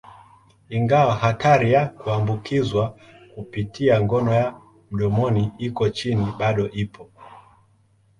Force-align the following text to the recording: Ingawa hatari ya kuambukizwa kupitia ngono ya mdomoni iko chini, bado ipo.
Ingawa 0.69 1.15
hatari 1.15 1.71
ya 1.73 1.87
kuambukizwa 1.87 2.97
kupitia 3.35 4.01
ngono 4.01 4.33
ya 4.33 4.55
mdomoni 4.91 5.51
iko 5.57 5.89
chini, 5.89 6.33
bado 6.39 6.69
ipo. 6.69 7.09